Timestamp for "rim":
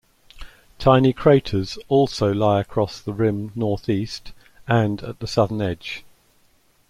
3.13-3.51